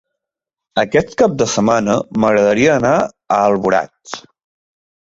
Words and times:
Aquest 0.83 1.13
cap 1.19 1.35
de 1.43 1.47
setmana 1.57 1.99
m'agradaria 2.25 2.75
anar 2.81 2.95
a 3.39 3.43
Alboraig. 3.53 4.17